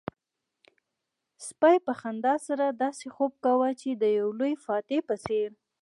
[1.47, 5.49] سپي په خندا سره داسې خوب کاوه چې د يو لوی فاتح په څېر.